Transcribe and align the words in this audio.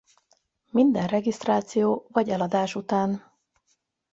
Minden 0.69 1.07
regisztráció 1.07 2.07
vagy 2.11 2.29
eladás 2.29 2.75
után. 2.75 3.37